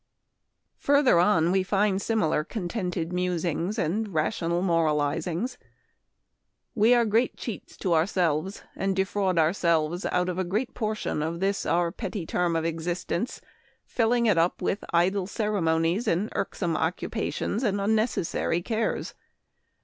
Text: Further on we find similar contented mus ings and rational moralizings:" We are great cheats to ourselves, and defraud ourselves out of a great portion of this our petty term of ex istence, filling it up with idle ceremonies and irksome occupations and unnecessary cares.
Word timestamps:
Further 0.79 1.19
on 1.19 1.51
we 1.51 1.61
find 1.61 2.01
similar 2.01 2.43
contented 2.43 3.13
mus 3.13 3.43
ings 3.43 3.77
and 3.77 4.11
rational 4.11 4.63
moralizings:" 4.63 5.59
We 6.73 6.95
are 6.95 7.05
great 7.05 7.37
cheats 7.37 7.77
to 7.77 7.93
ourselves, 7.93 8.63
and 8.75 8.95
defraud 8.95 9.37
ourselves 9.37 10.07
out 10.07 10.27
of 10.27 10.39
a 10.39 10.43
great 10.43 10.73
portion 10.73 11.21
of 11.21 11.39
this 11.39 11.67
our 11.67 11.91
petty 11.91 12.25
term 12.25 12.55
of 12.55 12.65
ex 12.65 12.85
istence, 12.85 13.41
filling 13.85 14.25
it 14.25 14.39
up 14.39 14.59
with 14.59 14.83
idle 14.91 15.27
ceremonies 15.27 16.07
and 16.07 16.29
irksome 16.31 16.75
occupations 16.75 17.61
and 17.61 17.79
unnecessary 17.79 18.63
cares. 18.63 19.13